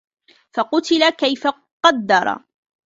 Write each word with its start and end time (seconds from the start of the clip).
فَقُتِلَ 0.53 1.09
كَيفَ 1.09 1.47
قَدَّرَ 1.85 2.43